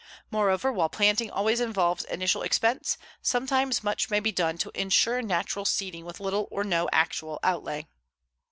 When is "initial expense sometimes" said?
2.05-3.83